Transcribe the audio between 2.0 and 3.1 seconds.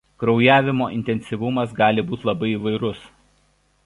būti labai įvairus.